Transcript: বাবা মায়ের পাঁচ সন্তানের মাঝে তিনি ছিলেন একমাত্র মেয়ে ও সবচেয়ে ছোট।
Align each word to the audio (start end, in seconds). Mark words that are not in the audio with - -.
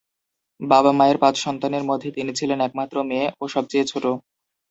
বাবা 0.59 0.91
মায়ের 0.93 1.17
পাঁচ 1.17 1.35
সন্তানের 1.37 1.83
মাঝে 1.89 2.09
তিনি 2.11 2.31
ছিলেন 2.39 2.59
একমাত্র 2.61 2.95
মেয়ে 3.09 3.27
ও 3.41 3.53
সবচেয়ে 3.55 3.85
ছোট। 3.91 4.05